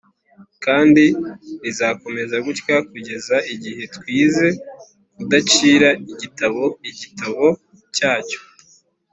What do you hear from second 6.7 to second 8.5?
igitabo cyacyo.”